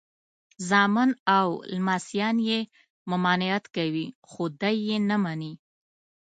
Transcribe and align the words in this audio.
زامن 0.69 1.09
او 1.37 1.47
لمسیان 1.73 2.35
یې 2.47 2.59
ممانعت 3.09 3.65
کوي 3.75 4.05
خو 4.29 4.43
دی 4.61 4.75
یې 4.87 4.97
نه 5.09 5.17
مني. 5.23 5.53